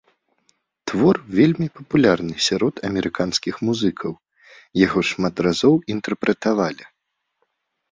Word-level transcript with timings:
Твор 0.91 1.19
вельмі 1.39 1.67
папулярны 1.79 2.35
сярод 2.47 2.75
амерыканскіх 2.89 3.55
музыкаў, 3.69 4.13
яго 4.85 4.99
шмат 5.13 5.35
разоў 5.51 5.75
інтэрпрэтавалі. 5.97 6.83